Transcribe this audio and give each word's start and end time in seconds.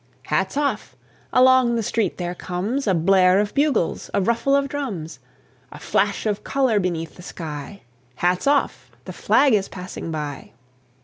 (1863.) 0.27 0.31
Hats 0.35 0.57
off! 0.57 0.97
Along 1.31 1.75
the 1.75 1.83
street 1.83 2.17
there 2.17 2.33
comes 2.33 2.87
A 2.87 2.95
blare 2.95 3.39
of 3.39 3.53
bugles, 3.53 4.09
a 4.15 4.19
ruffle 4.19 4.55
of 4.55 4.67
drums, 4.67 5.19
A 5.71 5.77
flash 5.77 6.25
of 6.25 6.43
colour 6.43 6.79
beneath 6.79 7.17
the 7.17 7.21
sky: 7.21 7.83
Hats 8.15 8.47
off! 8.47 8.89
The 9.05 9.13
flag 9.13 9.53
is 9.53 9.69
passing 9.69 10.09
by! 10.09 10.53